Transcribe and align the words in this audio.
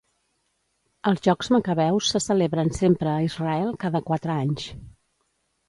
Els 1.11 1.21
Jocs 1.27 1.49
Macabeus 1.57 2.09
se 2.15 2.23
celebren 2.29 2.73
sempre 2.79 3.13
a 3.13 3.21
Israel 3.29 3.73
cada 3.87 4.05
quatre 4.11 4.37
anys. 4.49 4.69